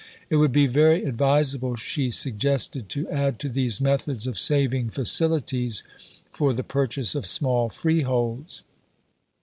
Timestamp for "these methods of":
3.49-4.35